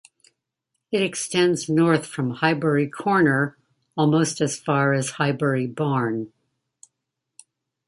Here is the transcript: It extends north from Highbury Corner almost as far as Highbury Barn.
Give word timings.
It 0.91 1.03
extends 1.03 1.69
north 1.69 2.07
from 2.07 2.31
Highbury 2.31 2.89
Corner 2.89 3.55
almost 3.95 4.41
as 4.41 4.57
far 4.57 4.93
as 4.95 5.11
Highbury 5.11 5.67
Barn. 5.67 6.33